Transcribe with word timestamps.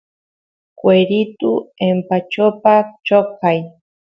cueritu 0.79 1.51
empachopa 1.87 2.73
choqay 3.05 3.59